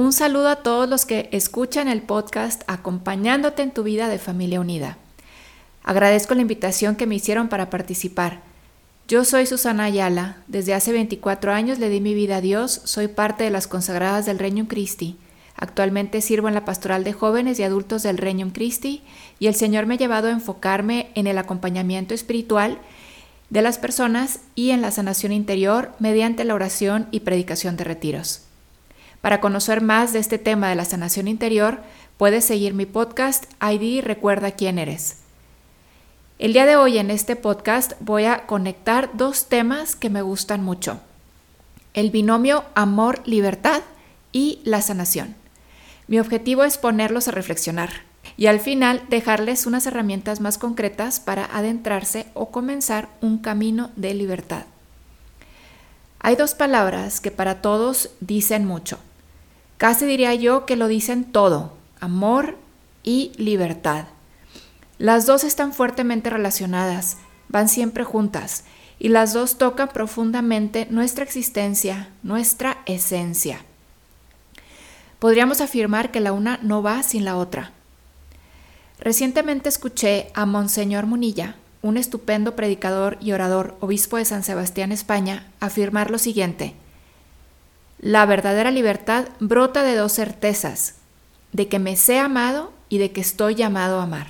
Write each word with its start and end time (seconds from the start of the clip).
Un 0.00 0.14
saludo 0.14 0.48
a 0.48 0.56
todos 0.56 0.88
los 0.88 1.04
que 1.04 1.28
escuchan 1.30 1.86
el 1.86 2.00
podcast 2.00 2.62
acompañándote 2.66 3.60
en 3.60 3.70
tu 3.70 3.82
vida 3.82 4.08
de 4.08 4.18
familia 4.18 4.58
unida. 4.58 4.96
Agradezco 5.84 6.34
la 6.34 6.40
invitación 6.40 6.96
que 6.96 7.06
me 7.06 7.16
hicieron 7.16 7.50
para 7.50 7.68
participar. 7.68 8.40
Yo 9.08 9.26
soy 9.26 9.44
Susana 9.44 9.84
Ayala, 9.84 10.38
desde 10.46 10.72
hace 10.72 10.92
24 10.92 11.52
años 11.52 11.78
le 11.78 11.90
di 11.90 12.00
mi 12.00 12.14
vida 12.14 12.36
a 12.36 12.40
Dios, 12.40 12.80
soy 12.84 13.08
parte 13.08 13.44
de 13.44 13.50
las 13.50 13.66
consagradas 13.66 14.24
del 14.24 14.38
Regnum 14.38 14.68
Christi. 14.68 15.18
Actualmente 15.54 16.22
sirvo 16.22 16.48
en 16.48 16.54
la 16.54 16.64
pastoral 16.64 17.04
de 17.04 17.12
jóvenes 17.12 17.60
y 17.60 17.64
adultos 17.64 18.02
del 18.02 18.16
Regnum 18.16 18.52
Christi 18.52 19.02
y 19.38 19.48
el 19.48 19.54
Señor 19.54 19.84
me 19.84 19.96
ha 19.96 19.98
llevado 19.98 20.28
a 20.28 20.32
enfocarme 20.32 21.10
en 21.14 21.26
el 21.26 21.36
acompañamiento 21.36 22.14
espiritual 22.14 22.78
de 23.50 23.60
las 23.60 23.76
personas 23.76 24.40
y 24.54 24.70
en 24.70 24.80
la 24.80 24.92
sanación 24.92 25.32
interior 25.32 25.92
mediante 25.98 26.44
la 26.44 26.54
oración 26.54 27.06
y 27.10 27.20
predicación 27.20 27.76
de 27.76 27.84
retiros. 27.84 28.46
Para 29.20 29.40
conocer 29.40 29.82
más 29.82 30.12
de 30.12 30.18
este 30.18 30.38
tema 30.38 30.70
de 30.70 30.74
la 30.74 30.86
sanación 30.86 31.28
interior, 31.28 31.80
puedes 32.16 32.44
seguir 32.44 32.72
mi 32.72 32.86
podcast 32.86 33.44
ID 33.62 34.02
Recuerda 34.02 34.52
quién 34.52 34.78
eres. 34.78 35.18
El 36.38 36.54
día 36.54 36.64
de 36.64 36.76
hoy 36.76 36.96
en 36.96 37.10
este 37.10 37.36
podcast 37.36 37.92
voy 38.00 38.24
a 38.24 38.46
conectar 38.46 39.10
dos 39.12 39.44
temas 39.46 39.94
que 39.94 40.08
me 40.08 40.22
gustan 40.22 40.64
mucho. 40.64 41.00
El 41.92 42.10
binomio 42.10 42.64
amor-libertad 42.74 43.82
y 44.32 44.60
la 44.64 44.80
sanación. 44.80 45.34
Mi 46.06 46.18
objetivo 46.18 46.64
es 46.64 46.78
ponerlos 46.78 47.28
a 47.28 47.32
reflexionar 47.32 47.90
y 48.38 48.46
al 48.46 48.58
final 48.58 49.02
dejarles 49.10 49.66
unas 49.66 49.86
herramientas 49.86 50.40
más 50.40 50.56
concretas 50.56 51.20
para 51.20 51.44
adentrarse 51.44 52.26
o 52.32 52.50
comenzar 52.50 53.10
un 53.20 53.36
camino 53.36 53.90
de 53.96 54.14
libertad. 54.14 54.64
Hay 56.20 56.36
dos 56.36 56.54
palabras 56.54 57.20
que 57.20 57.30
para 57.30 57.60
todos 57.60 58.10
dicen 58.20 58.64
mucho. 58.64 58.98
Casi 59.80 60.04
diría 60.04 60.34
yo 60.34 60.66
que 60.66 60.76
lo 60.76 60.88
dicen 60.88 61.24
todo, 61.24 61.72
amor 62.00 62.58
y 63.02 63.32
libertad. 63.38 64.08
Las 64.98 65.24
dos 65.24 65.42
están 65.42 65.72
fuertemente 65.72 66.28
relacionadas, 66.28 67.16
van 67.48 67.66
siempre 67.66 68.04
juntas, 68.04 68.64
y 68.98 69.08
las 69.08 69.32
dos 69.32 69.56
tocan 69.56 69.88
profundamente 69.88 70.86
nuestra 70.90 71.24
existencia, 71.24 72.10
nuestra 72.22 72.82
esencia. 72.84 73.64
Podríamos 75.18 75.62
afirmar 75.62 76.10
que 76.10 76.20
la 76.20 76.34
una 76.34 76.58
no 76.60 76.82
va 76.82 77.02
sin 77.02 77.24
la 77.24 77.38
otra. 77.38 77.72
Recientemente 78.98 79.70
escuché 79.70 80.30
a 80.34 80.44
Monseñor 80.44 81.06
Munilla, 81.06 81.56
un 81.80 81.96
estupendo 81.96 82.54
predicador 82.54 83.16
y 83.22 83.32
orador, 83.32 83.78
obispo 83.80 84.18
de 84.18 84.26
San 84.26 84.42
Sebastián, 84.42 84.92
España, 84.92 85.50
afirmar 85.58 86.10
lo 86.10 86.18
siguiente. 86.18 86.74
La 88.02 88.24
verdadera 88.24 88.70
libertad 88.70 89.28
brota 89.40 89.82
de 89.82 89.94
dos 89.94 90.12
certezas, 90.12 90.94
de 91.52 91.68
que 91.68 91.78
me 91.78 91.96
sé 91.96 92.18
amado 92.18 92.72
y 92.88 92.96
de 92.96 93.12
que 93.12 93.20
estoy 93.20 93.54
llamado 93.54 94.00
a 94.00 94.04
amar. 94.04 94.28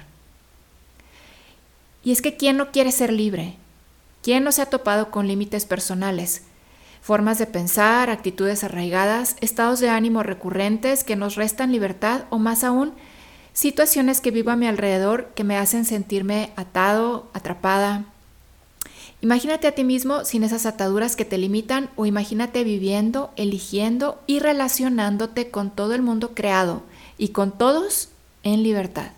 Y 2.02 2.10
es 2.10 2.20
que 2.20 2.36
¿quién 2.36 2.56
no 2.56 2.72
quiere 2.72 2.90
ser 2.90 3.12
libre? 3.12 3.54
¿Quién 4.22 4.42
no 4.42 4.50
se 4.50 4.62
ha 4.62 4.66
topado 4.66 5.12
con 5.12 5.28
límites 5.28 5.66
personales? 5.66 6.42
Formas 7.00 7.38
de 7.38 7.46
pensar, 7.46 8.10
actitudes 8.10 8.64
arraigadas, 8.64 9.36
estados 9.40 9.78
de 9.78 9.88
ánimo 9.88 10.24
recurrentes 10.24 11.04
que 11.04 11.14
nos 11.14 11.36
restan 11.36 11.70
libertad 11.70 12.24
o 12.30 12.40
más 12.40 12.64
aún, 12.64 12.92
situaciones 13.52 14.20
que 14.20 14.32
vivo 14.32 14.50
a 14.50 14.56
mi 14.56 14.66
alrededor 14.66 15.28
que 15.36 15.44
me 15.44 15.56
hacen 15.56 15.84
sentirme 15.84 16.52
atado, 16.56 17.30
atrapada, 17.34 18.06
Imagínate 19.22 19.66
a 19.66 19.72
ti 19.72 19.84
mismo 19.84 20.24
sin 20.24 20.44
esas 20.44 20.64
ataduras 20.64 21.14
que 21.14 21.26
te 21.26 21.36
limitan 21.36 21.90
o 21.96 22.06
imagínate 22.06 22.64
viviendo, 22.64 23.32
eligiendo 23.36 24.22
y 24.26 24.38
relacionándote 24.38 25.50
con 25.50 25.70
todo 25.70 25.94
el 25.94 26.00
mundo 26.00 26.34
creado 26.34 26.82
y 27.18 27.28
con 27.28 27.56
todos 27.56 28.08
en 28.42 28.62
libertad. 28.62 29.10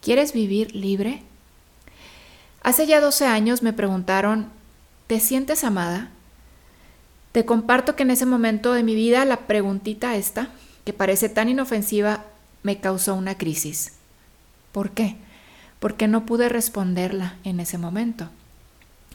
¿Quieres 0.00 0.32
vivir 0.32 0.74
libre? 0.74 1.22
Hace 2.62 2.86
ya 2.86 3.00
12 3.00 3.26
años 3.26 3.62
me 3.62 3.74
preguntaron, 3.74 4.48
¿te 5.06 5.20
sientes 5.20 5.64
amada? 5.64 6.10
Te 7.32 7.44
comparto 7.44 7.94
que 7.94 8.04
en 8.04 8.10
ese 8.10 8.24
momento 8.24 8.72
de 8.72 8.82
mi 8.82 8.94
vida 8.94 9.24
la 9.26 9.46
preguntita 9.46 10.16
esta, 10.16 10.48
que 10.84 10.92
parece 10.92 11.28
tan 11.28 11.48
inofensiva, 11.48 12.24
me 12.62 12.80
causó 12.80 13.14
una 13.14 13.36
crisis. 13.36 13.92
¿Por 14.72 14.92
qué? 14.92 15.16
Porque 15.78 16.08
no 16.08 16.24
pude 16.24 16.48
responderla 16.48 17.36
en 17.44 17.60
ese 17.60 17.76
momento. 17.78 18.30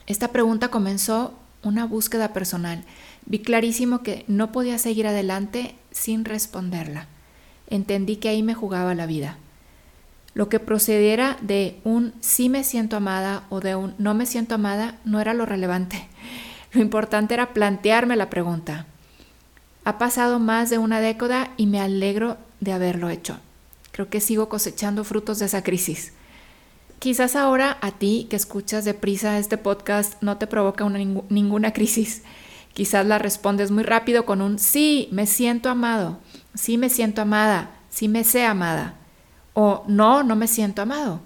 Esta 0.08 0.28
pregunta 0.28 0.68
comenzó 0.68 1.34
una 1.62 1.84
búsqueda 1.84 2.32
personal. 2.32 2.82
Vi 3.26 3.40
clarísimo 3.40 4.02
que 4.02 4.24
no 4.26 4.52
podía 4.52 4.78
seguir 4.78 5.06
adelante 5.06 5.74
sin 5.90 6.24
responderla. 6.24 7.06
Entendí 7.68 8.16
que 8.16 8.30
ahí 8.30 8.42
me 8.42 8.54
jugaba 8.54 8.94
la 8.94 9.04
vida. 9.04 9.36
Lo 10.32 10.48
que 10.48 10.60
procediera 10.60 11.36
de 11.42 11.78
un 11.84 12.14
sí 12.20 12.48
me 12.48 12.64
siento 12.64 12.96
amada 12.96 13.44
o 13.50 13.60
de 13.60 13.76
un 13.76 13.94
no 13.98 14.14
me 14.14 14.24
siento 14.24 14.54
amada 14.54 14.96
no 15.04 15.20
era 15.20 15.34
lo 15.34 15.44
relevante. 15.44 16.08
Lo 16.72 16.80
importante 16.80 17.34
era 17.34 17.52
plantearme 17.52 18.16
la 18.16 18.30
pregunta. 18.30 18.86
Ha 19.84 19.98
pasado 19.98 20.38
más 20.38 20.70
de 20.70 20.78
una 20.78 21.00
década 21.00 21.50
y 21.56 21.66
me 21.66 21.80
alegro 21.80 22.38
de 22.60 22.72
haberlo 22.72 23.10
hecho. 23.10 23.38
Creo 23.90 24.08
que 24.08 24.20
sigo 24.20 24.48
cosechando 24.48 25.04
frutos 25.04 25.38
de 25.38 25.46
esa 25.46 25.62
crisis. 25.62 26.12
Quizás 26.98 27.36
ahora 27.36 27.78
a 27.80 27.92
ti 27.92 28.26
que 28.28 28.36
escuchas 28.36 28.84
deprisa 28.84 29.38
este 29.38 29.56
podcast 29.56 30.20
no 30.20 30.36
te 30.36 30.48
provoca 30.48 30.84
ninguna 31.28 31.72
crisis. 31.72 32.22
Quizás 32.72 33.06
la 33.06 33.18
respondes 33.18 33.70
muy 33.70 33.84
rápido 33.84 34.26
con 34.26 34.42
un 34.42 34.58
sí, 34.58 35.08
me 35.12 35.26
siento 35.26 35.68
amado, 35.68 36.18
sí 36.54 36.76
me 36.76 36.88
siento 36.88 37.22
amada, 37.22 37.70
sí 37.88 38.08
me 38.08 38.24
sé 38.24 38.44
amada 38.44 38.94
o 39.54 39.84
no, 39.86 40.22
no 40.22 40.34
me 40.36 40.48
siento 40.48 40.82
amado. 40.82 41.20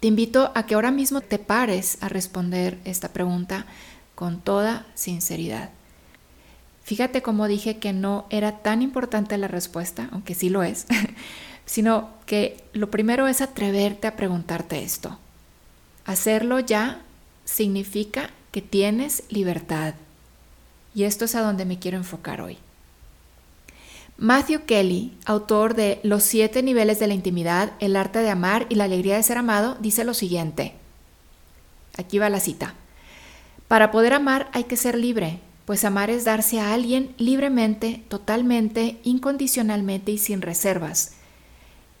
Te 0.00 0.08
invito 0.08 0.52
a 0.54 0.64
que 0.64 0.74
ahora 0.74 0.90
mismo 0.90 1.20
te 1.20 1.38
pares 1.38 1.98
a 2.00 2.08
responder 2.08 2.78
esta 2.84 3.08
pregunta 3.08 3.66
con 4.14 4.40
toda 4.40 4.86
sinceridad. 4.94 5.70
Fíjate 6.82 7.20
cómo 7.20 7.48
dije 7.48 7.78
que 7.78 7.92
no 7.92 8.26
era 8.30 8.62
tan 8.62 8.80
importante 8.80 9.36
la 9.36 9.48
respuesta, 9.48 10.08
aunque 10.12 10.34
sí 10.34 10.48
lo 10.48 10.62
es, 10.62 10.86
sino 11.68 12.08
que 12.24 12.64
lo 12.72 12.90
primero 12.90 13.28
es 13.28 13.42
atreverte 13.42 14.06
a 14.06 14.16
preguntarte 14.16 14.82
esto. 14.82 15.18
Hacerlo 16.06 16.60
ya 16.60 17.02
significa 17.44 18.30
que 18.52 18.62
tienes 18.62 19.22
libertad. 19.28 19.94
Y 20.94 21.04
esto 21.04 21.26
es 21.26 21.34
a 21.34 21.42
donde 21.42 21.66
me 21.66 21.78
quiero 21.78 21.98
enfocar 21.98 22.40
hoy. 22.40 22.56
Matthew 24.16 24.64
Kelly, 24.64 25.12
autor 25.26 25.74
de 25.74 26.00
Los 26.02 26.22
siete 26.22 26.62
niveles 26.62 26.98
de 27.00 27.06
la 27.06 27.14
intimidad, 27.14 27.72
el 27.80 27.96
arte 27.96 28.20
de 28.20 28.30
amar 28.30 28.66
y 28.70 28.76
la 28.76 28.84
alegría 28.84 29.16
de 29.16 29.22
ser 29.22 29.36
amado, 29.36 29.76
dice 29.78 30.04
lo 30.04 30.14
siguiente. 30.14 30.72
Aquí 31.98 32.18
va 32.18 32.30
la 32.30 32.40
cita. 32.40 32.74
Para 33.68 33.90
poder 33.90 34.14
amar 34.14 34.48
hay 34.54 34.64
que 34.64 34.78
ser 34.78 34.96
libre, 34.96 35.40
pues 35.66 35.84
amar 35.84 36.08
es 36.08 36.24
darse 36.24 36.60
a 36.60 36.72
alguien 36.72 37.14
libremente, 37.18 38.02
totalmente, 38.08 38.98
incondicionalmente 39.04 40.12
y 40.12 40.18
sin 40.18 40.40
reservas 40.40 41.17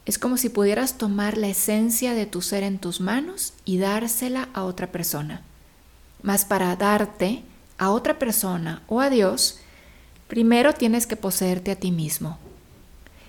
es 0.08 0.18
como 0.18 0.38
si 0.38 0.48
pudieras 0.48 0.96
tomar 0.96 1.36
la 1.36 1.48
esencia 1.48 2.14
de 2.14 2.24
tu 2.24 2.40
ser 2.40 2.62
en 2.62 2.78
tus 2.78 2.98
manos 2.98 3.52
y 3.66 3.76
dársela 3.76 4.48
a 4.54 4.64
otra 4.64 4.86
persona. 4.86 5.42
Mas 6.22 6.46
para 6.46 6.74
darte 6.76 7.42
a 7.76 7.90
otra 7.90 8.18
persona 8.18 8.80
o 8.88 9.02
a 9.02 9.10
Dios, 9.10 9.58
primero 10.26 10.72
tienes 10.72 11.06
que 11.06 11.16
poseerte 11.16 11.72
a 11.72 11.76
ti 11.76 11.90
mismo. 11.90 12.38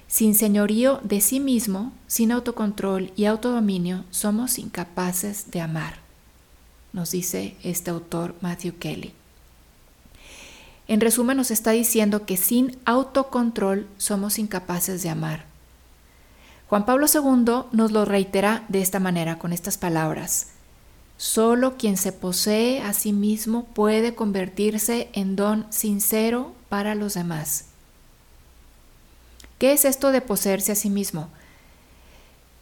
Sin 0.08 0.36
señorío 0.36 1.02
de 1.04 1.20
sí 1.20 1.42
mismo, 1.42 1.92
sin 2.08 2.32
autocontrol 2.32 3.12
y 3.18 3.26
autodominio, 3.26 4.06
somos 4.10 4.58
incapaces 4.58 5.52
de 5.52 5.60
amar, 5.60 5.96
nos 6.94 7.12
dice 7.12 7.58
este 7.62 7.92
autor 7.92 8.36
Matthew 8.40 8.78
Kelly. 8.80 9.14
En 10.88 11.02
resumen, 11.02 11.36
nos 11.36 11.52
está 11.52 11.72
diciendo 11.72 12.26
que 12.26 12.38
sin 12.38 12.78
autocontrol 12.86 13.86
somos 13.98 14.40
incapaces 14.40 15.04
de 15.04 15.10
amar. 15.10 15.50
Juan 16.70 16.86
Pablo 16.86 17.08
II 17.14 17.66
nos 17.72 17.92
lo 17.92 18.06
reitera 18.06 18.64
de 18.70 18.82
esta 18.82 19.00
manera, 19.00 19.40
con 19.40 19.54
estas 19.54 19.78
palabras. 19.78 20.52
Solo 21.18 21.78
quien 21.78 21.98
se 21.98 22.12
posee 22.12 22.82
a 22.82 22.94
sí 22.94 23.12
mismo 23.12 23.66
puede 23.66 24.16
convertirse 24.16 25.10
en 25.14 25.36
don 25.36 25.66
sincero 25.72 26.54
para 26.70 26.96
los 26.96 27.16
demás. 27.16 27.66
¿Qué 29.58 29.74
es 29.74 29.84
esto 29.84 30.12
de 30.12 30.22
poseerse 30.22 30.72
a 30.72 30.76
sí 30.76 30.90
mismo? 30.90 31.30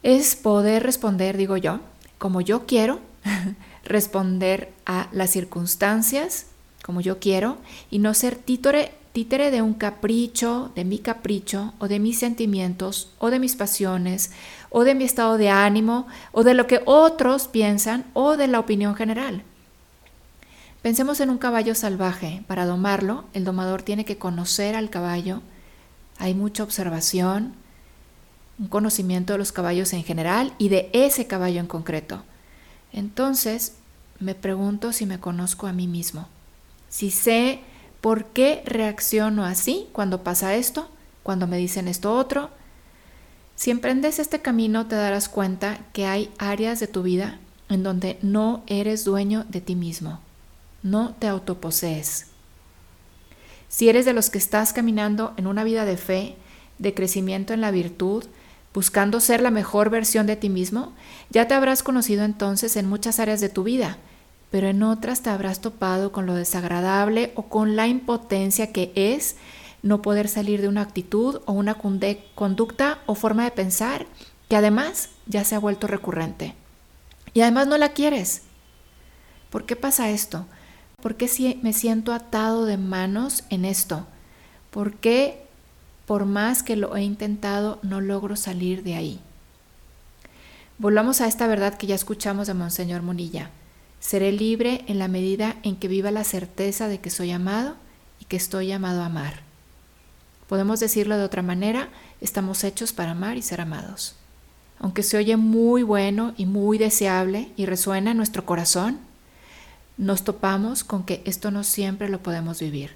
es 0.03 0.37
poder 0.37 0.83
responder, 0.83 1.35
digo 1.37 1.57
yo, 1.57 1.81
como 2.17 2.39
yo 2.41 2.65
quiero, 2.65 3.01
responder 3.83 4.71
a 4.85 5.09
las 5.11 5.31
circunstancias 5.31 6.45
como 6.81 7.01
yo 7.01 7.19
quiero 7.19 7.57
y 7.91 7.99
no 7.99 8.13
ser 8.13 8.35
títere, 8.37 8.93
de 9.25 9.63
un 9.63 9.73
capricho, 9.73 10.71
de 10.75 10.85
mi 10.85 10.99
capricho 10.99 11.73
o 11.79 11.87
de 11.87 11.97
mis 11.97 12.19
sentimientos 12.19 13.09
o 13.17 13.31
de 13.31 13.39
mis 13.39 13.55
pasiones 13.55 14.29
o 14.69 14.83
de 14.83 14.93
mi 14.93 15.05
estado 15.05 15.39
de 15.39 15.49
ánimo 15.49 16.05
o 16.31 16.43
de 16.43 16.53
lo 16.53 16.67
que 16.67 16.81
otros 16.85 17.47
piensan 17.47 18.05
o 18.13 18.37
de 18.37 18.47
la 18.47 18.59
opinión 18.59 18.93
general. 18.93 19.41
Pensemos 20.83 21.19
en 21.19 21.31
un 21.31 21.39
caballo 21.39 21.73
salvaje. 21.73 22.43
Para 22.45 22.67
domarlo, 22.67 23.25
el 23.33 23.43
domador 23.43 23.81
tiene 23.81 24.05
que 24.05 24.19
conocer 24.19 24.75
al 24.75 24.91
caballo. 24.91 25.41
Hay 26.19 26.35
mucha 26.35 26.61
observación, 26.61 27.55
un 28.59 28.67
conocimiento 28.67 29.33
de 29.33 29.39
los 29.39 29.51
caballos 29.51 29.93
en 29.93 30.03
general 30.03 30.53
y 30.59 30.69
de 30.69 30.91
ese 30.93 31.25
caballo 31.25 31.59
en 31.59 31.67
concreto. 31.67 32.21
Entonces, 32.93 33.73
me 34.19 34.35
pregunto 34.35 34.93
si 34.93 35.07
me 35.07 35.19
conozco 35.19 35.65
a 35.65 35.73
mí 35.73 35.87
mismo, 35.87 36.27
si 36.87 37.09
sé 37.09 37.61
por 38.07 38.23
qué 38.23 38.63
reacciono 38.65 39.43
así 39.43 39.89
cuando 39.91 40.23
pasa 40.23 40.55
esto, 40.55 40.87
cuando 41.23 41.45
me 41.45 41.57
dicen 41.57 41.89
esto 41.89 42.13
otro. 42.13 42.49
Si 43.57 43.69
emprendes 43.69 44.17
este 44.19 44.41
camino 44.41 44.87
te 44.87 44.95
darás 44.95 45.27
cuenta 45.27 45.79
que 45.91 46.05
hay 46.05 46.31
áreas 46.37 46.79
de 46.79 46.87
tu 46.87 47.03
vida 47.03 47.37
en 47.67 47.83
donde 47.83 48.17
no 48.21 48.63
eres 48.65 49.03
dueño 49.03 49.45
de 49.49 49.59
ti 49.59 49.75
mismo, 49.75 50.21
no 50.83 51.15
te 51.19 51.27
autoposees. 51.27 52.27
Si 53.67 53.89
eres 53.89 54.05
de 54.05 54.13
los 54.13 54.29
que 54.29 54.37
estás 54.37 54.71
caminando 54.71 55.33
en 55.35 55.45
una 55.45 55.65
vida 55.65 55.83
de 55.83 55.97
fe, 55.97 56.37
de 56.79 56.93
crecimiento 56.93 57.53
en 57.53 57.59
la 57.59 57.71
virtud, 57.71 58.23
buscando 58.73 59.19
ser 59.19 59.41
la 59.41 59.51
mejor 59.51 59.89
versión 59.89 60.27
de 60.27 60.37
ti 60.37 60.47
mismo, 60.47 60.93
ya 61.29 61.49
te 61.49 61.55
habrás 61.55 61.83
conocido 61.83 62.23
entonces 62.23 62.77
en 62.77 62.87
muchas 62.87 63.19
áreas 63.19 63.41
de 63.41 63.49
tu 63.49 63.63
vida, 63.63 63.97
pero 64.51 64.67
en 64.67 64.83
otras 64.83 65.21
te 65.21 65.29
habrás 65.29 65.61
topado 65.61 66.11
con 66.11 66.25
lo 66.25 66.33
desagradable 66.33 67.31
o 67.35 67.43
con 67.43 67.75
la 67.75 67.87
impotencia 67.87 68.71
que 68.71 68.91
es 68.95 69.35
no 69.81 70.01
poder 70.01 70.27
salir 70.27 70.61
de 70.61 70.67
una 70.67 70.81
actitud 70.81 71.41
o 71.45 71.51
una 71.51 71.75
conducta 71.75 72.99
o 73.05 73.15
forma 73.15 73.43
de 73.43 73.51
pensar 73.51 74.05
que 74.49 74.55
además 74.55 75.09
ya 75.25 75.43
se 75.43 75.55
ha 75.55 75.59
vuelto 75.59 75.87
recurrente. 75.87 76.55
Y 77.33 77.41
además 77.41 77.67
no 77.67 77.77
la 77.77 77.89
quieres. 77.89 78.43
¿Por 79.49 79.65
qué 79.65 79.75
pasa 79.75 80.09
esto? 80.09 80.45
¿Por 81.01 81.15
qué 81.15 81.59
me 81.61 81.73
siento 81.73 82.13
atado 82.13 82.65
de 82.65 82.77
manos 82.77 83.43
en 83.49 83.65
esto? 83.65 84.07
¿Por 84.71 84.93
qué 84.95 85.47
por 86.07 86.25
más 86.25 86.63
que 86.63 86.77
lo 86.77 86.95
he 86.95 87.03
intentado, 87.03 87.79
no 87.83 87.99
logro 87.99 88.37
salir 88.37 88.81
de 88.81 88.95
ahí. 88.95 89.19
Volvamos 90.77 91.19
a 91.19 91.27
esta 91.27 91.47
verdad 91.47 91.73
que 91.73 91.85
ya 91.85 91.95
escuchamos 91.95 92.47
de 92.47 92.53
Monseñor 92.53 93.01
Monilla. 93.01 93.51
Seré 93.99 94.31
libre 94.31 94.83
en 94.87 94.99
la 94.99 95.07
medida 95.07 95.57
en 95.63 95.75
que 95.75 95.87
viva 95.87 96.11
la 96.11 96.23
certeza 96.23 96.87
de 96.87 96.99
que 96.99 97.09
soy 97.09 97.31
amado 97.31 97.75
y 98.19 98.25
que 98.25 98.37
estoy 98.37 98.67
llamado 98.67 99.01
a 99.01 99.07
amar. 99.07 99.41
Podemos 100.47 100.79
decirlo 100.79 101.17
de 101.17 101.23
otra 101.23 101.41
manera, 101.41 101.89
estamos 102.21 102.63
hechos 102.63 102.93
para 102.93 103.11
amar 103.11 103.37
y 103.37 103.41
ser 103.41 103.59
amados. 103.59 104.15
Aunque 104.79 105.03
se 105.03 105.17
oye 105.17 105.35
muy 105.35 105.83
bueno 105.83 106.33
y 106.37 106.45
muy 106.45 106.77
deseable 106.77 107.51
y 107.57 107.65
resuena 107.65 108.11
en 108.11 108.17
nuestro 108.17 108.45
corazón, 108.45 108.99
nos 109.97 110.23
topamos 110.23 110.83
con 110.83 111.03
que 111.03 111.21
esto 111.25 111.51
no 111.51 111.63
siempre 111.63 112.07
lo 112.07 112.21
podemos 112.21 112.59
vivir. 112.59 112.95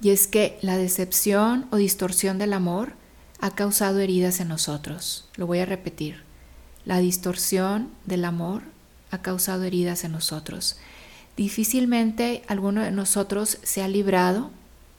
Y 0.00 0.10
es 0.10 0.26
que 0.26 0.58
la 0.62 0.78
decepción 0.78 1.66
o 1.70 1.76
distorsión 1.76 2.38
del 2.38 2.52
amor 2.52 2.94
ha 3.40 3.54
causado 3.54 4.00
heridas 4.00 4.40
en 4.40 4.48
nosotros. 4.48 5.28
Lo 5.36 5.46
voy 5.46 5.58
a 5.58 5.66
repetir. 5.66 6.22
La 6.84 6.98
distorsión 6.98 7.90
del 8.06 8.24
amor 8.24 8.62
ha 9.10 9.22
causado 9.22 9.64
heridas 9.64 10.04
en 10.04 10.12
nosotros. 10.12 10.76
Difícilmente 11.36 12.42
alguno 12.48 12.82
de 12.82 12.90
nosotros 12.90 13.58
se 13.62 13.82
ha 13.82 13.88
librado 13.88 14.50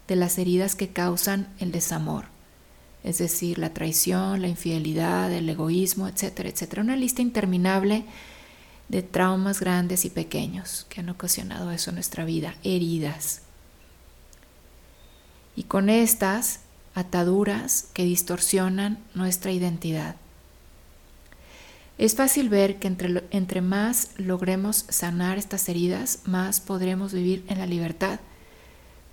de 0.08 0.16
las 0.16 0.38
heridas 0.38 0.76
que 0.76 0.90
causan 0.90 1.48
el 1.60 1.72
desamor, 1.72 2.26
es 3.04 3.18
decir, 3.18 3.58
la 3.58 3.74
traición, 3.74 4.42
la 4.42 4.48
infidelidad, 4.48 5.32
el 5.32 5.48
egoísmo, 5.50 6.08
etcétera, 6.08 6.50
etcétera. 6.50 6.82
Una 6.82 6.96
lista 6.96 7.22
interminable 7.22 8.06
de 8.90 9.04
traumas 9.04 9.60
grandes 9.60 10.04
y 10.06 10.10
pequeños 10.10 10.86
que 10.90 11.00
han 11.00 11.10
ocasionado 11.10 11.72
eso 11.72 11.92
en 11.92 11.96
nuestra 11.96 12.26
vida, 12.26 12.56
heridas 12.64 13.42
y 15.56 15.64
con 15.64 15.90
estas 15.90 16.62
ataduras 16.96 17.88
que 17.94 18.04
distorsionan 18.04 19.00
nuestra 19.14 19.52
identidad. 19.52 20.16
Es 22.02 22.16
fácil 22.16 22.50
ver 22.50 22.80
que 22.80 22.88
entre, 22.88 23.24
entre, 23.30 23.62
más 23.62 24.10
logremos 24.18 24.86
sanar 24.90 25.38
estas 25.38 25.70
heridas, 25.70 26.22
más 26.26 26.60
podremos 26.60 27.14
vivir 27.14 27.46
en 27.48 27.60
la 27.60 27.68
libertad, 27.68 28.20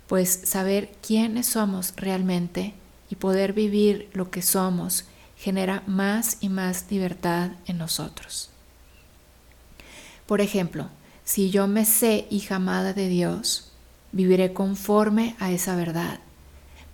pues 0.07 0.41
saber 0.45 0.89
quiénes 1.05 1.45
somos 1.45 1.93
realmente 1.97 2.73
y 3.11 3.15
poder 3.17 3.53
vivir 3.53 4.09
lo 4.13 4.31
que 4.31 4.41
somos 4.41 5.05
genera 5.37 5.83
más 5.85 6.37
y 6.41 6.49
más 6.49 6.87
libertad 6.89 7.51
en 7.67 7.77
nosotros. 7.77 8.49
Por 10.25 10.41
ejemplo, 10.41 10.89
si 11.23 11.51
yo 11.51 11.67
me 11.67 11.85
sé 11.85 12.25
hija 12.31 12.55
amada 12.55 12.93
de 12.93 13.07
Dios, 13.07 13.71
viviré 14.13 14.51
conforme 14.51 15.35
a 15.37 15.51
esa 15.51 15.75
verdad. 15.75 16.21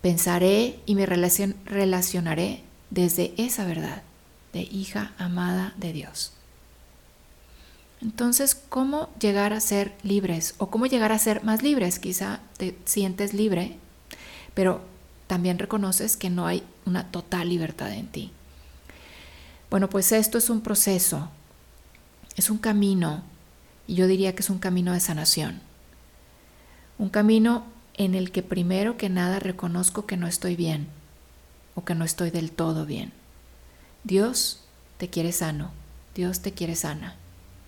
Pensaré 0.02 0.78
y 0.84 0.94
me 0.94 1.06
relacionaré 1.06 2.64
desde 2.90 3.32
esa 3.38 3.64
verdad 3.64 4.02
de 4.56 4.62
hija 4.62 5.12
amada 5.18 5.74
de 5.76 5.92
Dios. 5.92 6.32
Entonces, 8.00 8.54
¿cómo 8.54 9.10
llegar 9.20 9.52
a 9.52 9.60
ser 9.60 9.94
libres 10.02 10.54
o 10.56 10.70
cómo 10.70 10.86
llegar 10.86 11.12
a 11.12 11.18
ser 11.18 11.44
más 11.44 11.62
libres? 11.62 11.98
Quizá 11.98 12.40
te 12.56 12.74
sientes 12.86 13.34
libre, 13.34 13.76
pero 14.54 14.80
también 15.26 15.58
reconoces 15.58 16.16
que 16.16 16.30
no 16.30 16.46
hay 16.46 16.62
una 16.86 17.10
total 17.10 17.50
libertad 17.50 17.92
en 17.92 18.06
ti. 18.06 18.32
Bueno, 19.68 19.90
pues 19.90 20.10
esto 20.12 20.38
es 20.38 20.48
un 20.48 20.62
proceso, 20.62 21.28
es 22.36 22.48
un 22.48 22.56
camino, 22.56 23.22
y 23.86 23.94
yo 23.96 24.06
diría 24.06 24.34
que 24.34 24.40
es 24.40 24.48
un 24.48 24.58
camino 24.58 24.94
de 24.94 25.00
sanación. 25.00 25.60
Un 26.96 27.10
camino 27.10 27.64
en 27.94 28.14
el 28.14 28.32
que 28.32 28.42
primero 28.42 28.96
que 28.96 29.10
nada 29.10 29.38
reconozco 29.38 30.06
que 30.06 30.16
no 30.16 30.26
estoy 30.26 30.56
bien 30.56 30.88
o 31.74 31.84
que 31.84 31.94
no 31.94 32.06
estoy 32.06 32.30
del 32.30 32.52
todo 32.52 32.86
bien. 32.86 33.12
Dios 34.06 34.60
te 34.98 35.10
quiere 35.10 35.32
sano, 35.32 35.72
Dios 36.14 36.38
te 36.38 36.52
quiere 36.52 36.76
sana, 36.76 37.16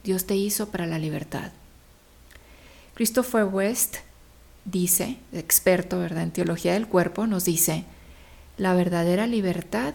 Dios 0.04 0.24
te 0.24 0.36
hizo 0.36 0.68
para 0.68 0.86
la 0.86 1.00
libertad. 1.00 1.50
Christopher 2.94 3.42
West 3.42 3.96
dice, 4.64 5.16
experto 5.32 5.98
¿verdad? 5.98 6.22
en 6.22 6.30
teología 6.30 6.74
del 6.74 6.86
cuerpo, 6.86 7.26
nos 7.26 7.44
dice, 7.44 7.86
la 8.56 8.72
verdadera 8.74 9.26
libertad 9.26 9.94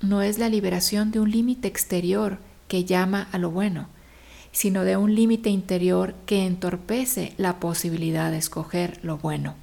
no 0.00 0.22
es 0.22 0.40
la 0.40 0.48
liberación 0.48 1.12
de 1.12 1.20
un 1.20 1.30
límite 1.30 1.68
exterior 1.68 2.38
que 2.66 2.84
llama 2.84 3.28
a 3.30 3.38
lo 3.38 3.52
bueno, 3.52 3.86
sino 4.50 4.82
de 4.82 4.96
un 4.96 5.14
límite 5.14 5.50
interior 5.50 6.16
que 6.26 6.46
entorpece 6.46 7.32
la 7.36 7.60
posibilidad 7.60 8.32
de 8.32 8.38
escoger 8.38 8.98
lo 9.04 9.18
bueno. 9.18 9.54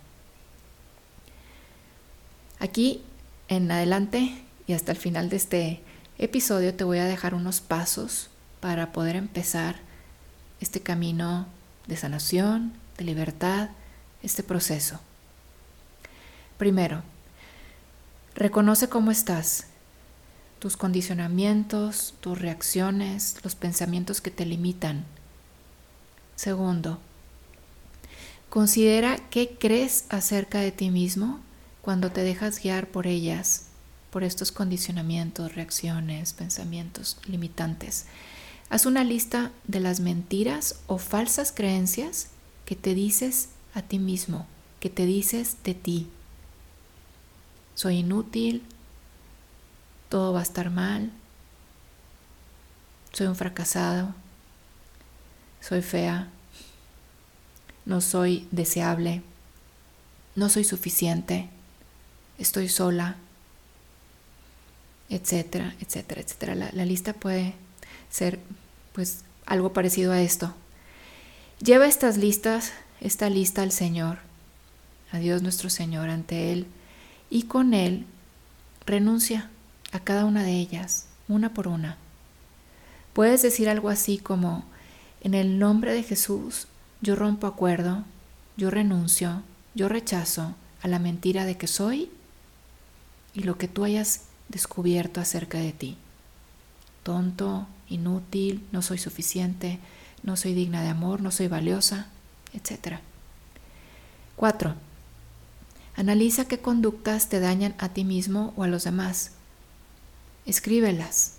Aquí 2.60 3.02
en 3.50 3.70
adelante 3.70 4.42
y 4.68 4.72
hasta 4.72 4.94
el 4.94 4.98
final 4.98 5.30
de 5.30 5.36
este 5.36 5.82
episodio 6.18 6.74
te 6.76 6.84
voy 6.84 7.00
a 7.00 7.06
dejar 7.06 7.34
unos 7.34 7.62
pasos 7.62 8.30
para 8.60 8.92
poder 8.92 9.16
empezar 9.16 9.78
este 10.62 10.82
camino 10.82 11.48
de 11.88 11.98
sanación, 11.98 12.74
de 12.98 13.04
libertad, 13.04 13.70
este 14.22 14.44
proceso. 14.44 15.00
Primero, 16.58 17.04
reconoce 18.36 18.88
cómo 18.88 19.12
estás, 19.12 19.66
tus 20.60 20.78
condicionamientos, 20.78 22.14
tus 22.22 22.40
reacciones, 22.40 23.36
los 23.44 23.56
pensamientos 23.56 24.22
que 24.22 24.32
te 24.32 24.46
limitan. 24.46 25.04
Segundo, 26.38 27.00
considera 28.50 29.18
qué 29.30 29.58
crees 29.60 30.06
acerca 30.08 30.60
de 30.60 30.72
ti 30.72 30.90
mismo 30.90 31.42
cuando 31.82 32.12
te 32.12 32.22
dejas 32.22 32.62
guiar 32.64 32.88
por 32.88 33.08
ellas, 33.08 33.66
por 34.14 34.24
estos 34.24 34.52
condicionamientos, 34.52 35.56
reacciones, 35.56 36.34
pensamientos 36.34 37.18
limitantes. 37.26 38.06
Haz 38.70 38.86
una 38.86 39.04
lista 39.04 39.52
de 39.66 39.80
las 39.80 40.02
mentiras 40.02 40.76
o 40.86 41.00
falsas 41.00 41.52
creencias 41.52 42.28
que 42.66 42.76
te 42.76 42.94
dices 42.94 43.50
a 43.74 43.82
ti 43.82 43.98
mismo, 43.98 44.46
que 44.80 44.92
te 44.92 45.08
dices 45.08 45.58
de 45.64 45.74
ti. 45.74 46.08
Soy 47.74 47.98
inútil, 47.98 48.62
todo 50.10 50.32
va 50.32 50.42
a 50.42 50.44
estar 50.44 50.70
mal, 50.70 51.12
soy 53.14 53.26
un 53.26 53.36
fracasado, 53.36 54.14
soy 55.60 55.82
fea, 55.82 56.28
no 57.88 58.00
soy 58.00 58.48
deseable, 58.52 59.24
no 60.36 60.50
soy 60.50 60.66
suficiente, 60.66 61.50
estoy 62.38 62.70
sola, 62.70 63.18
etcétera, 65.10 65.76
etcétera, 65.80 66.22
etcétera. 66.22 66.56
La, 66.56 66.70
la 66.74 66.86
lista 66.86 67.14
puede 67.14 67.54
ser 68.10 68.40
pues 68.94 69.24
algo 69.46 69.74
parecido 69.74 70.12
a 70.12 70.22
esto. 70.22 70.54
Lleva 71.60 71.88
estas 71.88 72.18
listas, 72.18 72.74
esta 73.02 73.30
lista 73.30 73.62
al 73.62 73.72
Señor, 73.72 74.20
a 75.12 75.20
Dios 75.20 75.42
nuestro 75.42 75.70
Señor, 75.70 76.10
ante 76.10 76.52
Él, 76.52 76.68
y 77.30 77.44
con 77.44 77.74
Él 77.74 78.06
renuncia 78.86 79.50
a 79.92 80.00
cada 80.00 80.26
una 80.26 80.44
de 80.44 80.54
ellas, 80.54 81.08
una 81.28 81.54
por 81.54 81.68
una. 81.68 81.98
Puedes 83.14 83.42
decir 83.42 83.70
algo 83.70 83.90
así 83.90 84.18
como, 84.18 84.66
en 85.22 85.36
el 85.36 85.60
nombre 85.60 85.94
de 85.94 86.04
Jesús, 86.04 86.68
yo 87.02 87.16
rompo 87.16 87.48
acuerdo, 87.48 88.04
yo 88.58 88.70
renuncio, 88.70 89.44
yo 89.76 89.88
rechazo 89.88 90.56
a 90.82 90.88
la 90.88 91.00
mentira 91.00 91.46
de 91.46 91.58
que 91.58 91.68
soy 91.68 92.10
y 93.34 93.44
lo 93.44 93.58
que 93.58 93.68
tú 93.68 93.84
hayas 93.84 94.22
descubierto 94.54 95.20
acerca 95.20 95.58
de 95.58 95.74
ti. 95.74 95.98
Tonto, 97.04 97.68
inútil, 97.90 98.66
no 98.72 98.82
soy 98.82 98.98
suficiente, 98.98 99.80
no 100.24 100.38
soy 100.38 100.54
digna 100.54 100.82
de 100.82 100.88
amor, 100.88 101.22
no 101.22 101.32
soy 101.32 101.50
valiosa, 101.50 102.08
etc. 102.54 103.00
4. 104.38 104.76
Analiza 105.98 106.46
qué 106.46 106.60
conductas 106.60 107.28
te 107.28 107.42
dañan 107.42 107.76
a 107.78 107.90
ti 107.90 108.06
mismo 108.06 108.54
o 108.56 108.64
a 108.64 108.68
los 108.68 108.86
demás. 108.86 109.32
Escríbelas. 110.46 111.34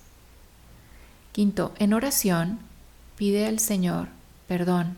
Quinto, 1.32 1.72
en 1.78 1.94
oración, 1.94 2.58
pide 3.16 3.46
al 3.46 3.58
Señor 3.58 4.08
perdón. 4.46 4.96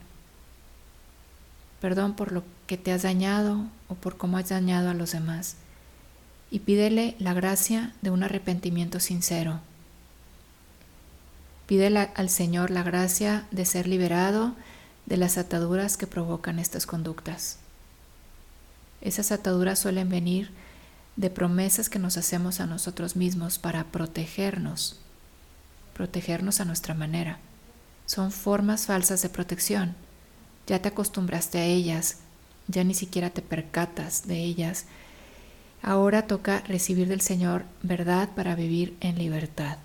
Perdón 1.80 2.14
por 2.14 2.32
lo 2.32 2.42
que 2.66 2.76
te 2.76 2.92
has 2.92 3.02
dañado 3.02 3.66
o 3.88 3.94
por 3.94 4.16
cómo 4.16 4.38
has 4.38 4.48
dañado 4.48 4.90
a 4.90 4.94
los 4.94 5.12
demás. 5.12 5.56
Y 6.50 6.60
pídele 6.60 7.16
la 7.18 7.34
gracia 7.34 7.92
de 8.02 8.10
un 8.10 8.22
arrepentimiento 8.22 9.00
sincero. 9.00 9.60
Pídele 11.66 12.10
al 12.14 12.30
Señor 12.30 12.70
la 12.70 12.82
gracia 12.82 13.46
de 13.50 13.64
ser 13.64 13.88
liberado 13.88 14.54
de 15.06 15.16
las 15.16 15.38
ataduras 15.38 15.96
que 15.96 16.06
provocan 16.06 16.58
estas 16.58 16.86
conductas. 16.86 17.58
Esas 19.00 19.32
ataduras 19.32 19.78
suelen 19.78 20.08
venir 20.08 20.50
de 21.16 21.30
promesas 21.30 21.88
que 21.88 21.98
nos 21.98 22.16
hacemos 22.16 22.60
a 22.60 22.66
nosotros 22.66 23.16
mismos 23.16 23.58
para 23.58 23.84
protegernos, 23.84 25.00
protegernos 25.94 26.60
a 26.60 26.64
nuestra 26.64 26.94
manera. 26.94 27.38
Son 28.04 28.30
formas 28.30 28.86
falsas 28.86 29.22
de 29.22 29.28
protección. 29.28 29.94
Ya 30.66 30.80
te 30.80 30.88
acostumbraste 30.88 31.58
a 31.58 31.64
ellas, 31.64 32.18
ya 32.68 32.84
ni 32.84 32.94
siquiera 32.94 33.30
te 33.30 33.42
percatas 33.42 34.26
de 34.26 34.38
ellas. 34.38 34.86
Ahora 35.82 36.26
toca 36.26 36.60
recibir 36.60 37.08
del 37.08 37.20
Señor 37.20 37.64
verdad 37.82 38.30
para 38.34 38.54
vivir 38.54 38.96
en 39.00 39.18
libertad. 39.18 39.78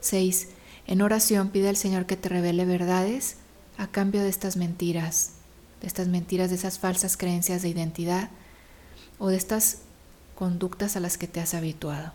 6. 0.00 0.48
En 0.86 1.02
oración 1.02 1.48
pide 1.48 1.68
al 1.68 1.76
Señor 1.76 2.06
que 2.06 2.16
te 2.16 2.28
revele 2.28 2.64
verdades 2.66 3.36
a 3.78 3.86
cambio 3.86 4.22
de 4.22 4.28
estas 4.28 4.56
mentiras, 4.56 5.32
de 5.80 5.86
estas 5.86 6.08
mentiras, 6.08 6.50
de 6.50 6.56
esas 6.56 6.78
falsas 6.78 7.16
creencias 7.16 7.62
de 7.62 7.70
identidad 7.70 8.30
o 9.18 9.28
de 9.28 9.36
estas 9.36 9.78
conductas 10.34 10.96
a 10.96 11.00
las 11.00 11.16
que 11.18 11.26
te 11.26 11.40
has 11.40 11.54
habituado. 11.54 12.12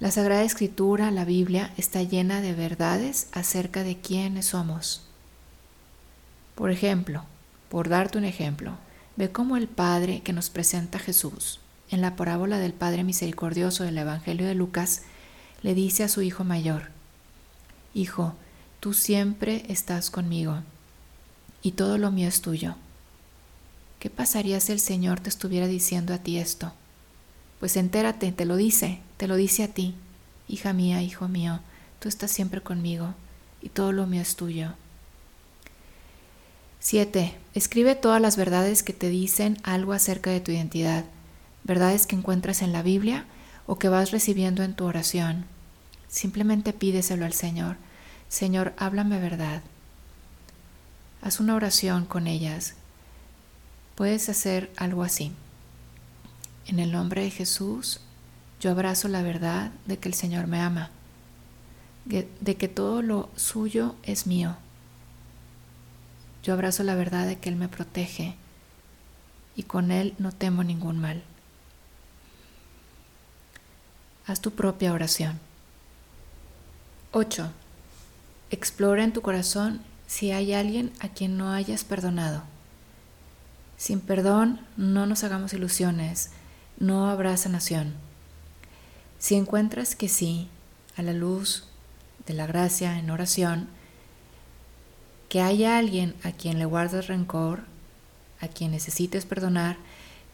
La 0.00 0.10
Sagrada 0.10 0.42
Escritura, 0.42 1.10
la 1.10 1.24
Biblia, 1.24 1.72
está 1.76 2.02
llena 2.02 2.40
de 2.40 2.54
verdades 2.54 3.28
acerca 3.32 3.82
de 3.82 3.98
quiénes 3.98 4.46
somos. 4.46 5.02
Por 6.54 6.70
ejemplo, 6.70 7.24
por 7.68 7.88
darte 7.88 8.18
un 8.18 8.24
ejemplo, 8.24 8.76
ve 9.18 9.32
cómo 9.32 9.56
el 9.56 9.66
Padre 9.66 10.20
que 10.20 10.32
nos 10.32 10.48
presenta 10.48 11.00
Jesús 11.00 11.58
en 11.90 12.00
la 12.00 12.14
parábola 12.14 12.60
del 12.60 12.72
Padre 12.72 13.02
Misericordioso 13.02 13.82
del 13.82 13.98
Evangelio 13.98 14.46
de 14.46 14.54
Lucas 14.54 15.02
le 15.60 15.74
dice 15.74 16.04
a 16.04 16.08
su 16.08 16.22
hijo 16.22 16.44
mayor, 16.44 16.90
Hijo, 17.94 18.34
tú 18.78 18.92
siempre 18.92 19.64
estás 19.68 20.10
conmigo 20.10 20.62
y 21.62 21.72
todo 21.72 21.98
lo 21.98 22.12
mío 22.12 22.28
es 22.28 22.42
tuyo. 22.42 22.76
¿Qué 23.98 24.08
pasaría 24.08 24.60
si 24.60 24.70
el 24.70 24.78
Señor 24.78 25.18
te 25.18 25.30
estuviera 25.30 25.66
diciendo 25.66 26.14
a 26.14 26.18
ti 26.18 26.38
esto? 26.38 26.72
Pues 27.58 27.76
entérate, 27.76 28.30
te 28.30 28.44
lo 28.44 28.54
dice, 28.54 29.00
te 29.16 29.26
lo 29.26 29.34
dice 29.34 29.64
a 29.64 29.74
ti. 29.74 29.96
Hija 30.46 30.72
mía, 30.72 31.02
hijo 31.02 31.26
mío, 31.26 31.58
tú 31.98 32.08
estás 32.08 32.30
siempre 32.30 32.60
conmigo 32.60 33.14
y 33.62 33.70
todo 33.70 33.90
lo 33.90 34.06
mío 34.06 34.22
es 34.22 34.36
tuyo. 34.36 34.74
7. 36.80 37.36
Escribe 37.54 37.96
todas 37.96 38.22
las 38.22 38.36
verdades 38.36 38.84
que 38.84 38.92
te 38.92 39.08
dicen 39.08 39.58
algo 39.64 39.92
acerca 39.92 40.30
de 40.30 40.40
tu 40.40 40.52
identidad, 40.52 41.04
verdades 41.64 42.06
que 42.06 42.14
encuentras 42.14 42.62
en 42.62 42.72
la 42.72 42.82
Biblia 42.82 43.26
o 43.66 43.80
que 43.80 43.88
vas 43.88 44.12
recibiendo 44.12 44.62
en 44.62 44.74
tu 44.74 44.84
oración. 44.84 45.44
Simplemente 46.06 46.72
pídeselo 46.72 47.26
al 47.26 47.32
Señor. 47.32 47.76
Señor, 48.28 48.74
háblame 48.78 49.18
verdad. 49.18 49.62
Haz 51.20 51.40
una 51.40 51.56
oración 51.56 52.04
con 52.06 52.28
ellas. 52.28 52.74
Puedes 53.96 54.28
hacer 54.28 54.70
algo 54.76 55.02
así. 55.02 55.32
En 56.66 56.78
el 56.78 56.92
nombre 56.92 57.22
de 57.22 57.30
Jesús, 57.30 58.00
yo 58.60 58.70
abrazo 58.70 59.08
la 59.08 59.22
verdad 59.22 59.72
de 59.86 59.98
que 59.98 60.08
el 60.08 60.14
Señor 60.14 60.46
me 60.46 60.60
ama, 60.60 60.90
de 62.04 62.56
que 62.56 62.68
todo 62.68 63.02
lo 63.02 63.30
suyo 63.34 63.96
es 64.04 64.28
mío. 64.28 64.56
Yo 66.48 66.54
abrazo 66.54 66.82
la 66.82 66.94
verdad 66.94 67.26
de 67.26 67.36
que 67.36 67.50
Él 67.50 67.56
me 67.56 67.68
protege 67.68 68.34
y 69.54 69.64
con 69.64 69.90
Él 69.90 70.14
no 70.16 70.32
temo 70.32 70.64
ningún 70.64 70.96
mal. 70.96 71.22
Haz 74.26 74.40
tu 74.40 74.52
propia 74.52 74.94
oración. 74.94 75.38
8. 77.12 77.52
Explora 78.50 79.04
en 79.04 79.12
tu 79.12 79.20
corazón 79.20 79.82
si 80.06 80.30
hay 80.30 80.54
alguien 80.54 80.90
a 81.00 81.10
quien 81.10 81.36
no 81.36 81.52
hayas 81.52 81.84
perdonado. 81.84 82.44
Sin 83.76 84.00
perdón 84.00 84.62
no 84.78 85.04
nos 85.04 85.24
hagamos 85.24 85.52
ilusiones, 85.52 86.30
no 86.78 87.10
habrá 87.10 87.36
sanación. 87.36 87.92
Si 89.18 89.34
encuentras 89.34 89.94
que 89.94 90.08
sí, 90.08 90.48
a 90.96 91.02
la 91.02 91.12
luz 91.12 91.68
de 92.26 92.32
la 92.32 92.46
gracia 92.46 92.98
en 92.98 93.10
oración, 93.10 93.68
que 95.28 95.42
haya 95.42 95.78
alguien 95.78 96.14
a 96.22 96.32
quien 96.32 96.58
le 96.58 96.64
guardes 96.64 97.06
rencor, 97.06 97.60
a 98.40 98.48
quien 98.48 98.70
necesites 98.70 99.26
perdonar, 99.26 99.76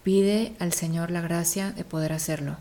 pide 0.03 0.55
al 0.59 0.73
Señor 0.73 1.11
la 1.11 1.21
gracia 1.21 1.73
de 1.73 1.85
poder 1.85 2.13
hacerlo. 2.13 2.57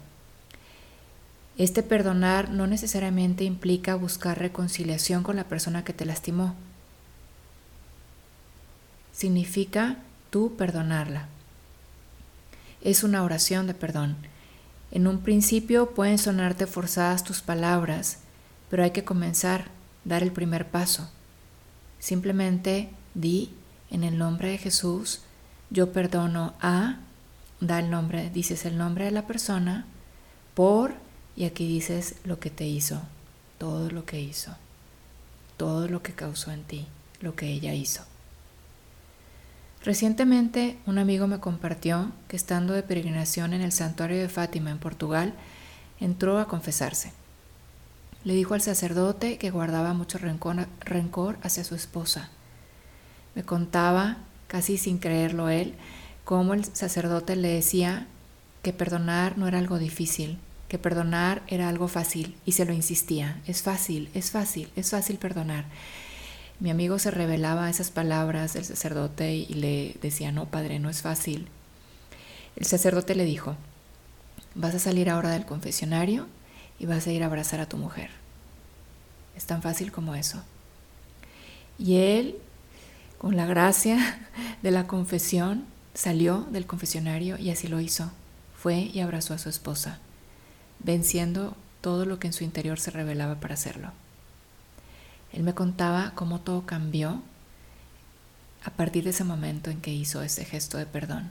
Este 1.58 1.84
perdonar 1.84 2.50
no 2.50 2.66
necesariamente 2.66 3.44
implica 3.44 3.94
buscar 3.96 4.40
reconciliación 4.40 5.22
con 5.22 5.36
la 5.36 5.44
persona 5.44 5.84
que 5.84 5.94
te 5.94 6.06
lastimó. 6.06 6.56
Significa 9.12 9.98
tú 10.32 10.56
perdonarla. 10.58 11.28
Es 12.82 13.04
una 13.04 13.24
oración 13.24 13.68
de 13.68 13.76
perdón. 13.76 14.16
En 14.90 15.06
un 15.06 15.20
principio 15.20 15.92
pueden 15.92 16.18
sonarte 16.18 16.66
forzadas 16.66 17.24
tus 17.24 17.42
palabras, 17.42 18.20
pero 18.70 18.84
hay 18.84 18.92
que 18.92 19.04
comenzar, 19.04 19.66
dar 20.06 20.24
el 20.24 20.32
primer 20.32 20.68
paso. 20.68 21.12
Simplemente 22.04 22.90
di 23.14 23.54
en 23.90 24.04
el 24.04 24.18
nombre 24.18 24.50
de 24.50 24.58
Jesús, 24.58 25.22
yo 25.70 25.94
perdono 25.94 26.54
a, 26.60 26.98
da 27.62 27.80
el 27.80 27.90
nombre, 27.90 28.30
dices 28.30 28.66
el 28.66 28.78
nombre 28.78 29.06
de 29.06 29.12
la 29.12 29.26
persona, 29.26 29.86
por 30.54 30.96
y 31.38 31.46
aquí 31.46 31.66
dices 31.66 32.16
lo 32.26 32.42
que 32.42 32.50
te 32.50 32.68
hizo, 32.68 33.02
todo 33.58 33.90
lo 33.90 34.04
que 34.04 34.20
hizo, 34.20 34.54
todo 35.56 35.88
lo 35.88 36.04
que 36.04 36.12
causó 36.12 36.52
en 36.52 36.66
ti, 36.66 36.88
lo 37.22 37.38
que 37.38 37.48
ella 37.48 37.74
hizo. 37.74 38.04
Recientemente 39.82 40.80
un 40.86 40.98
amigo 40.98 41.28
me 41.28 41.40
compartió 41.40 42.12
que 42.28 42.36
estando 42.36 42.74
de 42.74 42.84
peregrinación 42.84 43.54
en 43.54 43.62
el 43.62 43.72
santuario 43.72 44.20
de 44.20 44.28
Fátima 44.28 44.72
en 44.72 44.80
Portugal, 44.80 45.36
entró 46.02 46.38
a 46.40 46.50
confesarse. 46.50 47.14
Le 48.24 48.34
dijo 48.34 48.54
al 48.54 48.62
sacerdote 48.62 49.38
que 49.38 49.52
guardaba 49.52 49.94
mucho 49.94 50.18
rencor, 50.18 51.38
hacia 51.42 51.64
su 51.64 51.76
esposa. 51.76 52.30
Me 53.36 53.44
contaba, 53.44 54.18
casi 54.48 54.78
sin 54.78 54.98
creerlo 54.98 55.50
él, 55.50 55.74
cómo 56.24 56.54
el 56.54 56.64
sacerdote 56.64 57.36
le 57.36 57.50
decía 57.50 58.08
que 58.62 58.72
perdonar 58.72 59.38
no 59.38 59.48
era 59.48 59.60
algo 59.60 59.78
difícil, 59.78 60.38
que 60.70 60.78
perdonar 60.78 61.42
era 61.48 61.68
algo 61.68 61.90
fácil 61.90 62.36
y 62.46 62.54
se 62.54 62.64
lo 62.64 62.72
insistía. 62.72 63.42
Es 63.46 63.62
fácil, 63.62 64.10
es 64.14 64.32
fácil, 64.32 64.72
es 64.78 64.92
fácil 64.92 65.18
perdonar. 65.18 65.66
Mi 66.62 66.72
amigo 66.72 67.00
se 67.00 67.12
revelaba 67.12 67.70
esas 67.70 67.92
palabras 67.92 68.54
del 68.54 68.64
sacerdote 68.64 69.34
y 69.36 69.54
le 69.54 69.98
decía, 70.02 70.32
no, 70.32 70.46
padre, 70.46 70.80
no 70.80 70.90
es 70.90 71.02
fácil. 71.02 71.50
El 72.56 72.66
sacerdote 72.66 73.16
le 73.16 73.26
dijo, 73.26 73.58
vas 74.56 74.76
a 74.76 74.80
salir 74.80 75.10
ahora 75.10 75.32
del 75.32 75.46
confesionario 75.46 76.28
y 76.80 76.86
vas 76.86 77.08
a 77.08 77.12
ir 77.12 77.24
a 77.24 77.28
abrazar 77.28 77.60
a 77.60 77.68
tu 77.70 77.78
mujer. 77.78 78.10
Es 79.36 79.46
tan 79.46 79.62
fácil 79.62 79.92
como 79.92 80.16
eso. 80.16 80.44
Y 81.78 81.98
él, 81.98 82.38
con 83.18 83.36
la 83.36 83.46
gracia 83.46 83.98
de 84.62 84.72
la 84.72 84.88
confesión, 84.88 85.66
salió 85.94 86.48
del 86.52 86.66
confesionario 86.66 87.38
y 87.38 87.50
así 87.50 87.68
lo 87.68 87.80
hizo 87.80 88.12
fue 88.64 88.90
y 88.94 89.02
abrazó 89.02 89.34
a 89.34 89.38
su 89.38 89.50
esposa, 89.50 90.00
venciendo 90.80 91.54
todo 91.82 92.06
lo 92.06 92.18
que 92.18 92.28
en 92.28 92.34
su 92.34 92.46
interior 92.46 92.80
se 92.80 92.92
revelaba 92.92 93.42
para 93.42 93.56
hacerlo. 93.56 93.92
Él 95.34 95.44
me 95.44 95.54
contaba 95.54 96.14
cómo 96.16 96.40
todo 96.40 96.66
cambió 96.66 97.22
a 98.64 98.70
partir 98.70 99.04
de 99.04 99.10
ese 99.10 99.26
momento 99.26 99.70
en 99.70 99.82
que 99.82 99.92
hizo 99.92 100.22
ese 100.22 100.46
gesto 100.46 100.78
de 100.78 100.86
perdón. 100.86 101.30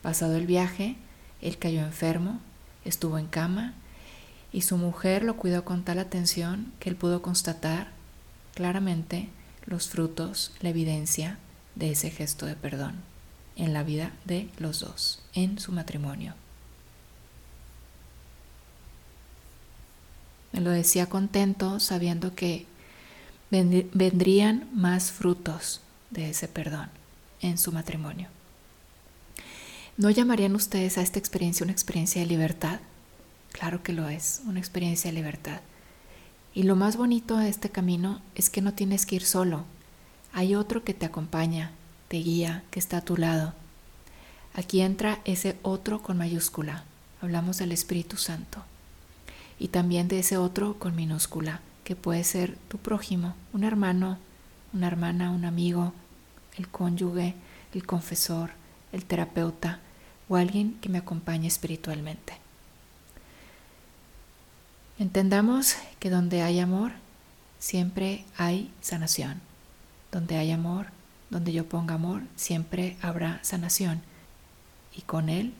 Pasado 0.00 0.36
el 0.36 0.46
viaje, 0.46 0.94
él 1.40 1.58
cayó 1.58 1.80
enfermo, 1.80 2.38
estuvo 2.84 3.18
en 3.18 3.26
cama 3.26 3.74
y 4.52 4.62
su 4.62 4.76
mujer 4.76 5.24
lo 5.24 5.36
cuidó 5.36 5.64
con 5.64 5.82
tal 5.82 5.98
atención 5.98 6.72
que 6.78 6.90
él 6.90 6.96
pudo 6.96 7.22
constatar 7.22 7.88
claramente 8.54 9.28
los 9.66 9.88
frutos, 9.88 10.52
la 10.60 10.68
evidencia 10.68 11.38
de 11.74 11.92
ese 11.92 12.10
gesto 12.10 12.46
de 12.46 12.54
perdón 12.54 12.96
en 13.56 13.72
la 13.72 13.82
vida 13.82 14.12
de 14.24 14.48
los 14.58 14.80
dos, 14.80 15.22
en 15.34 15.58
su 15.58 15.72
matrimonio. 15.72 16.34
Me 20.52 20.60
lo 20.60 20.70
decía 20.70 21.08
contento 21.08 21.80
sabiendo 21.80 22.34
que 22.34 22.66
vendrían 23.50 24.68
más 24.74 25.10
frutos 25.10 25.80
de 26.10 26.30
ese 26.30 26.48
perdón 26.48 26.90
en 27.40 27.56
su 27.58 27.72
matrimonio. 27.72 28.28
¿No 29.96 30.10
llamarían 30.10 30.54
ustedes 30.54 30.98
a 30.98 31.02
esta 31.02 31.18
experiencia 31.18 31.64
una 31.64 31.72
experiencia 31.72 32.20
de 32.20 32.26
libertad? 32.26 32.80
Claro 33.52 33.82
que 33.82 33.92
lo 33.92 34.08
es, 34.08 34.42
una 34.46 34.58
experiencia 34.58 35.10
de 35.10 35.16
libertad. 35.16 35.60
Y 36.54 36.64
lo 36.64 36.76
más 36.76 36.96
bonito 36.96 37.36
de 37.36 37.48
este 37.48 37.70
camino 37.70 38.20
es 38.34 38.50
que 38.50 38.60
no 38.60 38.74
tienes 38.74 39.06
que 39.06 39.16
ir 39.16 39.24
solo. 39.24 39.64
Hay 40.32 40.54
otro 40.54 40.84
que 40.84 40.94
te 40.94 41.06
acompaña, 41.06 41.72
te 42.08 42.18
guía, 42.18 42.64
que 42.70 42.78
está 42.78 42.98
a 42.98 43.04
tu 43.04 43.16
lado. 43.16 43.54
Aquí 44.54 44.80
entra 44.80 45.20
ese 45.24 45.56
otro 45.62 46.02
con 46.02 46.18
mayúscula. 46.18 46.84
Hablamos 47.22 47.58
del 47.58 47.72
Espíritu 47.72 48.16
Santo. 48.16 48.64
Y 49.58 49.68
también 49.68 50.08
de 50.08 50.18
ese 50.18 50.36
otro 50.36 50.78
con 50.78 50.96
minúscula, 50.96 51.60
que 51.84 51.96
puede 51.96 52.24
ser 52.24 52.56
tu 52.68 52.78
prójimo, 52.78 53.34
un 53.52 53.64
hermano, 53.64 54.18
una 54.72 54.88
hermana, 54.88 55.30
un 55.30 55.44
amigo, 55.44 55.92
el 56.58 56.68
cónyuge, 56.68 57.34
el 57.72 57.86
confesor, 57.86 58.50
el 58.92 59.04
terapeuta 59.04 59.80
o 60.28 60.36
alguien 60.36 60.78
que 60.80 60.88
me 60.88 60.98
acompañe 60.98 61.46
espiritualmente. 61.46 62.41
Entendamos 64.98 65.76
que 65.98 66.10
donde 66.10 66.42
hay 66.42 66.60
amor, 66.60 66.92
siempre 67.58 68.24
hay 68.36 68.72
sanación. 68.80 69.40
Donde 70.10 70.36
hay 70.36 70.50
amor, 70.50 70.86
donde 71.30 71.52
yo 71.52 71.68
ponga 71.68 71.94
amor, 71.94 72.22
siempre 72.36 72.96
habrá 73.00 73.40
sanación. 73.42 74.02
Y 74.94 75.02
con 75.02 75.28
él, 75.28 75.54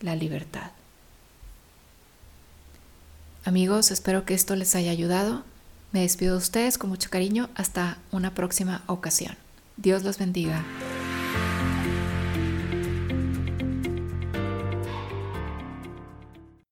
la 0.00 0.16
libertad. 0.16 0.72
Amigos, 3.44 3.90
espero 3.90 4.24
que 4.24 4.34
esto 4.34 4.56
les 4.56 4.74
haya 4.74 4.90
ayudado. 4.90 5.44
Me 5.92 6.00
despido 6.00 6.32
de 6.32 6.38
ustedes 6.38 6.76
con 6.76 6.90
mucho 6.90 7.08
cariño. 7.08 7.48
Hasta 7.54 7.98
una 8.10 8.34
próxima 8.34 8.82
ocasión. 8.86 9.36
Dios 9.76 10.02
los 10.02 10.18
bendiga. 10.18 10.64